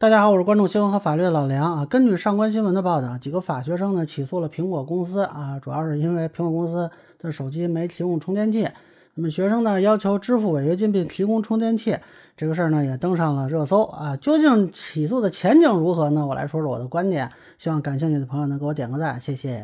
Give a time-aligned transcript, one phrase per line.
[0.00, 1.84] 大家好，我是关注新闻和法律的老梁啊。
[1.84, 8.66] 根据上官新闻的报道，几个法学生呢起诉了苹果公司啊，主要是因为苹果公司的手机没提供充电器。
[9.12, 11.98] 那么学生呢要求支付违约金并提供充电器，
[12.34, 14.16] 这个事儿呢也登上了热搜啊。
[14.16, 16.24] 究竟起诉的前景如何呢？
[16.26, 19.62] 我来说说我的观点，希望感兴趣的朋友能给我点个赞，谢谢。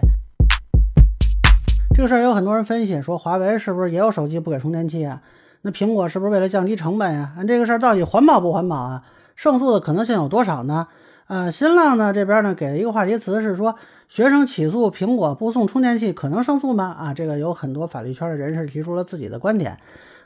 [1.94, 5.22] 这个事儿有很多人分析说，华为是不是也有手机不给充电器啊？
[5.62, 7.32] 那苹果是不是为了降低成本呀？
[7.38, 9.02] 按这个事儿到底环保不环保啊？
[9.36, 10.88] 胜诉的可能性有多少呢？
[11.28, 13.74] 呃，新浪呢这边呢给了一个话题词是说，
[14.08, 16.96] 学生起诉苹果不送充电器可能胜诉吗？
[16.98, 19.78] 啊，这个有很多法律圈的人士提出了自己的观点。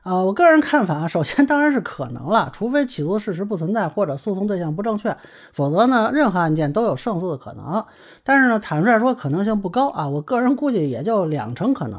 [0.03, 5.15] 啊，我个人看法，首先当然是可能了，除非起诉事实不存在或者诉讼对象不正确，
[5.53, 7.85] 否则呢，任何案件都有胜诉的可能。
[8.23, 11.99] 但是呢，坦率说可能性不高啊，我个人估计也就两成可能。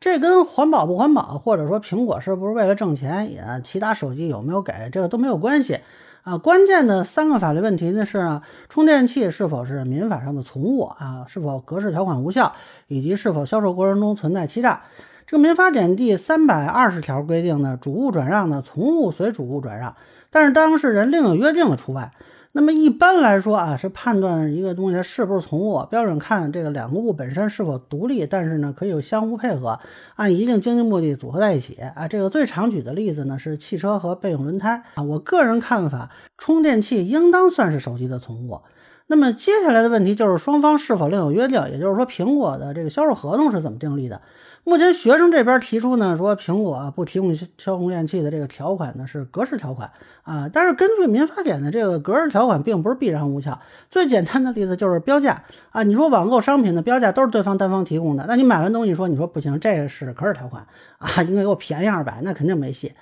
[0.00, 5.80] 这跟环保不环保，或者说苹果是不是为了挣钱，也其他手机有没有给，这个都没有关系。
[6.28, 11.24] 啊，关键的三个法律问题呢是呢，充电器是否是民法上的从物啊？
[11.26, 12.52] 是否格式条款无效？
[12.86, 14.82] 以及是否销售过程中存在欺诈？
[15.26, 19.96] 这个民法典第三百二十条规定呢，主物转让呢，从物随主物转让，
[20.28, 22.10] 但是当事人另有约定的除外。
[22.52, 29.78] 那么一般来说啊，是判断一个东西它是不是从物，标准看这个两个物本身是否独立，但是呢可以有相互配合，
[30.16, 32.08] 按一定经济目的组合在一起啊。
[32.08, 35.02] 这个最常举的例子呢是汽车和备用轮胎啊。
[35.02, 38.60] 我个人看法，充电器应当算是手机的从物。
[39.08, 44.20] 那么接下来的问题就是双方是否另有约定，也就是说苹果的这个销售合同是怎么订立的？
[44.64, 49.90] 目前学生这边提出呢，说苹果不提供消控电器的这个条款呢是格式条款
[50.24, 53.58] 啊，但是根据民法典的这个格式条款并不是必然无效。
[53.88, 60.66] 最简单的例子就是标价啊，你说网购商品的标价都是对方单方提供的，那你买完东西说你说不行，这个是格式条款
[60.98, 62.92] 啊，应该给我便宜二百，那肯定没戏。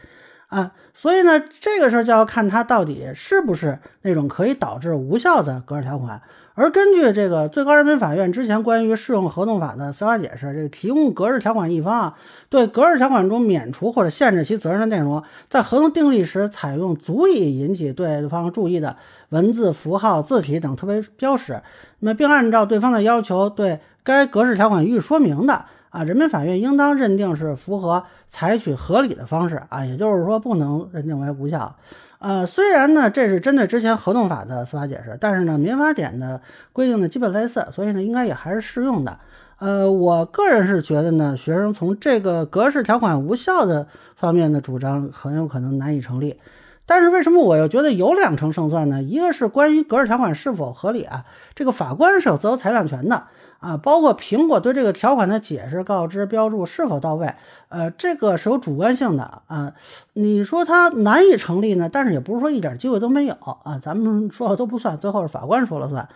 [0.49, 6.23] 啊，所以呢，这个事儿就要看它到底是不是那种可以导致无效的格式条款。
[6.55, 18.97] 而根据这个最高人民法院之前关于适用合同法的司法解释，这个提供格式条款一方啊，对格式条款中免除或者限制其责任的内容，在合同订立时采用足以引起对方注意的
[19.31, 21.61] 文字、符号、字体等特别标识，
[21.99, 25.67] 那么并按照对方的要求对该格式条款予以说明的。
[25.91, 31.77] 啊，人民法院应当认定是符合采取合理的方式啊，也就是说不能认定为无效。
[32.19, 36.41] 呃，虽然呢这是针对之前合同法的司法解释，但是呢民法典的
[36.73, 39.19] 规定呢基本类似，所以呢应该也还是适用的。
[39.59, 46.39] 呃，我个人是觉得呢，学生从这个格式条款无效的方面的主张很有可能难以成立。
[46.87, 49.03] 但是为什么我又觉得有两成胜算呢？
[49.03, 51.25] 一个是关于格式条款是否合理啊，
[51.55, 53.25] 这个法官是有自由裁量权的。
[53.59, 57.35] 啊，包括苹果对这个条款的解释、告知、标注是否到位，
[57.71, 59.73] 呃，这个是有主观性的啊。
[60.13, 63.81] 你说它难以成立呢，但是也不是说一点机会都没有啊。
[63.83, 66.07] 咱们说了都不算，最后是法官说了算。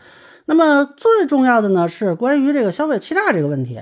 [0.44, 3.80] 那么最重要的呢，是关于这个消费欺诈这个问题。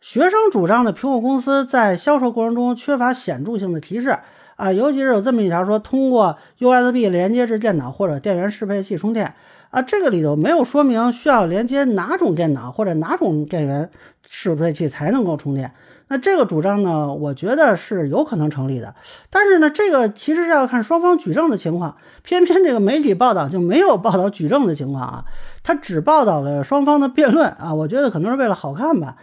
[0.00, 4.20] 学生主张的苹果公司在销售过程中缺乏显著性的提示
[4.60, 9.34] 啊，尤其是有这么一条说，通过 USB 连接至电脑或者电源适配器充电。
[9.70, 13.88] 啊，这个里头没有说明需要连接哪种电脑或者哪种电源
[14.28, 15.72] 适配器才能够充电。
[16.08, 18.92] 那这个主张呢，我觉得是有可能成立的。
[19.30, 21.96] 但是呢，这个其实是要看双方举证的情况。
[22.22, 25.24] 偏偏这个媒体报道就没有报道举证的情况啊，
[25.62, 27.72] 他只报道了双方的辩论啊。
[27.72, 29.16] 我觉得可能是为了好看吧。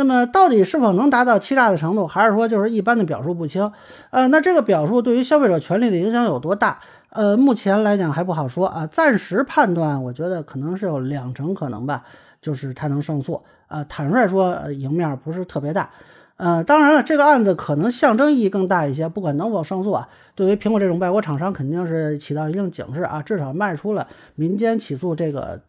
[0.00, 3.70] 那么到底是否能达到欺诈的程度，还是说就是一般的表述不清？
[4.08, 6.80] 呃，那这个表述对于消费者权利的影响有多大？
[7.10, 12.02] 呃，目前来讲还不好说啊，暂时判断，我觉得可能是有两成可能吧，
[12.40, 13.42] 就是他能胜诉。
[13.68, 15.90] 呃，坦率说，赢面不是特别大。
[16.38, 19.06] 呃，当然了，这个案子可能象征意义更大一些。
[19.06, 25.60] 不管能否胜诉啊，对于苹果这种外国厂商肯定是起到一定警示啊，至少迈出了民间起诉这个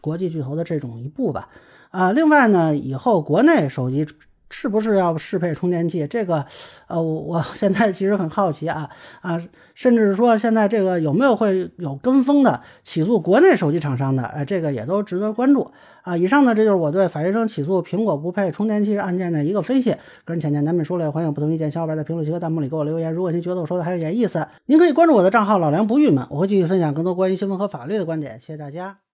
[0.00, 1.48] 国际巨头的这种一步吧。
[1.90, 4.06] 啊，另外呢，以后国内手机。
[4.48, 6.06] 是不是要适配充电器？
[6.06, 6.46] 这个，
[6.86, 8.88] 呃，我我现在其实很好奇啊
[9.20, 9.36] 啊，
[9.74, 14.22] 甚至是说现在这个有没有会有跟风的起诉国内手机厂商的？
[14.22, 15.68] 哎，这个也都值得关注
[16.02, 16.16] 啊。
[16.16, 19.90] 以上呢，这就是我对法学生起诉苹果不配充电器案件的一个分析。
[20.24, 23.12] 个人浅见难免说了，欢迎不同意见小伙伴在评论区和弹幕里给我留言。
[23.12, 28.38] 如果您觉得我说的还有点意思，您可以关注我的账号老梁不郁闷，我会继续分享更多关于新闻和法律的观点。
[28.38, 29.05] 谢谢大家。